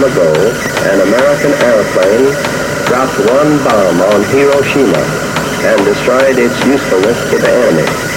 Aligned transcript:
time 0.00 0.12
ago, 0.12 0.32
an 0.88 1.00
American 1.00 1.52
airplane 1.52 2.32
dropped 2.86 3.18
one 3.30 3.58
bomb 3.64 4.00
on 4.00 4.24
Hiroshima 4.30 5.02
and 5.66 5.84
destroyed 5.84 6.38
its 6.38 6.56
usefulness 6.64 7.18
to 7.30 7.38
the 7.38 7.50
enemy. 7.50 8.09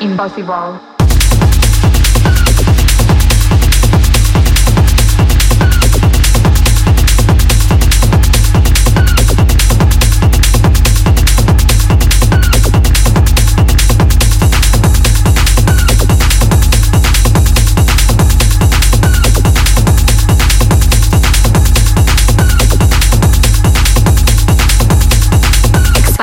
Impossible. 0.00 0.95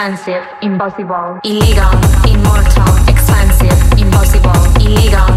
Expensive, 0.03 0.43
impossible, 0.61 1.39
illegal, 1.45 1.93
immortal, 2.27 2.91
expensive, 3.07 3.79
impossible, 3.97 4.51
illegal, 4.81 5.32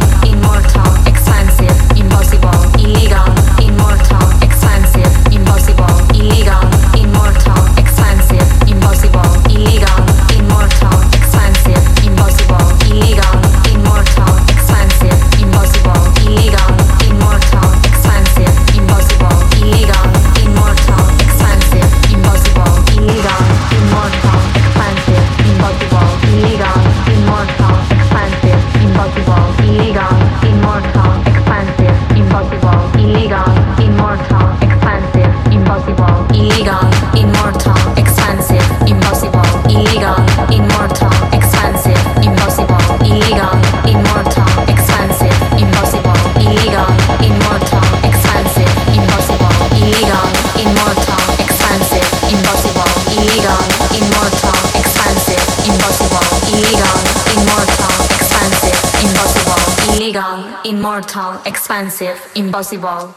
expensive, 61.45 62.21
impossible. 62.35 63.15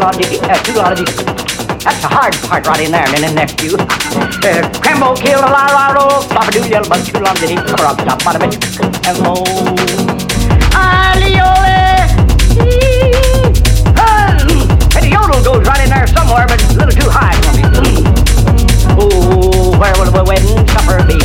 Long, 0.00 0.16
uh, 0.16 0.64
too. 0.64 1.04
That's 1.80 2.00
the 2.00 2.08
hard 2.08 2.32
part 2.48 2.66
right 2.66 2.80
in 2.80 2.92
there, 2.92 3.04
and 3.04 3.22
then 3.22 3.34
next 3.34 3.62
you. 3.62 3.76
Uh, 3.76 4.64
Crambo 4.80 5.16
kill 5.16 5.40
a 5.40 5.48
la 5.48 5.68
la 5.68 5.92
roll, 5.92 6.22
flop 6.28 6.50
do 6.52 6.60
yellow, 6.68 6.88
but 6.88 7.04
too 7.04 7.20
long, 7.20 7.36
did 7.36 7.50
he? 7.50 7.56
Crop 7.56 7.98
top, 7.98 8.24
bottom 8.24 8.48
it. 8.48 8.56
Crambo. 9.04 9.44
Aliole. 10.72 11.80
And 14.96 15.04
the 15.04 15.10
yodel 15.12 15.40
goes 15.44 15.66
right 15.68 15.80
in 15.84 15.88
there 15.88 16.06
somewhere, 16.08 16.46
but 16.48 16.60
a 16.64 16.72
little 16.76 16.96
too 16.96 17.08
high 17.08 17.36
for 17.44 17.52
me. 17.56 17.64
Oh, 18.96 19.76
where 19.78 19.92
will 20.00 20.12
the 20.12 20.24
wedding 20.24 20.64
supper 20.72 21.04
be? 21.04 21.20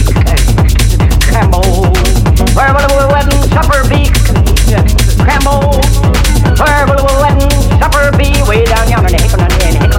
Crambo. 1.32 1.64
Where 2.56 2.72
will 2.76 2.88
the 2.96 3.08
wedding 3.12 3.44
supper 3.52 3.84
be? 3.88 4.08
Crambo. 5.20 5.80
Where 6.60 6.88
will 6.88 7.04
the 7.04 7.18
wedding 7.20 7.65
supper 7.80 8.12
be? 8.18 8.32
Way 8.48 8.66
down 8.66 8.90
yonder, 8.90 9.10
in 9.10 9.22
the 9.22 9.30
in 9.68 9.80
the 9.80 9.90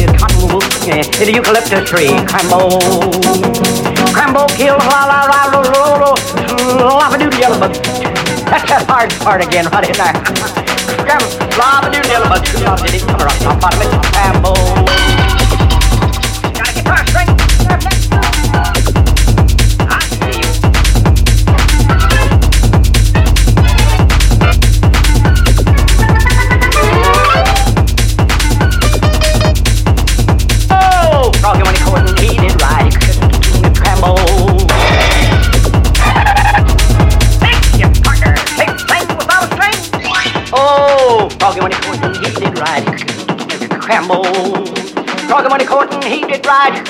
in 0.00 0.06
the 0.06 0.18
cottonwood, 0.18 0.64
in 0.86 1.26
the 1.26 1.32
eucalyptus 1.32 1.88
tree. 1.88 2.14
Crambo. 2.28 2.80
Crambo 4.14 4.46
kill 4.56 4.76
la 4.76 5.04
la 5.04 5.24
la 5.30 5.40
la 5.52 5.60
la 5.60 5.94
la 6.80 7.08
la 7.10 7.16
doo 7.16 7.30
yellow 7.38 7.58
bug. 7.58 7.74
That's 8.50 8.68
that 8.70 8.84
hard 8.88 9.10
part 9.20 9.42
again, 9.44 9.66
right 9.66 9.88
in 9.88 9.96
there. 9.96 10.14
Cram 11.04 11.20
la 11.58 11.88
doo 11.90 12.02
it 12.94 13.02
cover 13.02 13.28
up 13.28 13.38
top 13.38 13.60
bottom 13.60 13.82
it? 13.82 13.88
Crambo. 14.12 14.54
Got 16.54 16.68
a 16.68 16.72
guitar 16.74 17.06
string. 17.06 17.43
He 43.84 43.88
couldn't 43.88 44.06
tremble. 44.08 44.24
Froggy 45.28 45.48
when 45.48 45.60
he 45.60 45.66
eat 46.20 46.46
right, 46.46 46.84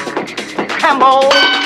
tremble. 0.78 1.63